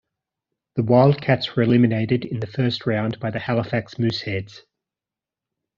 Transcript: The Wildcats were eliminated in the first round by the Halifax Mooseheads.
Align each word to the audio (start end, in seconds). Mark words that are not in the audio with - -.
The 0.77 0.81
Wildcats 0.81 1.55
were 1.55 1.61
eliminated 1.61 2.25
in 2.25 2.39
the 2.39 2.47
first 2.47 2.87
round 2.87 3.19
by 3.19 3.29
the 3.29 3.37
Halifax 3.37 3.99
Mooseheads. 3.99 4.61